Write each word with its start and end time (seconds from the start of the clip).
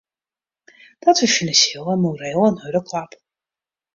Dat 1.03 1.19
wie 1.21 1.27
finansjeel 1.35 1.91
en 1.93 1.99
moreel 2.03 2.45
in 2.49 2.61
hurde 2.61 2.81
klap. 2.89 3.11